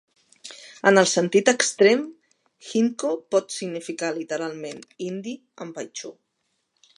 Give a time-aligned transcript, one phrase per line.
[0.91, 2.01] En el sentit extrem,
[2.79, 5.35] Hindko pot significar literalment "indi"
[5.67, 6.13] en paixtu.